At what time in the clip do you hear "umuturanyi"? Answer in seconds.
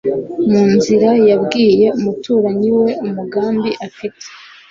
1.97-2.69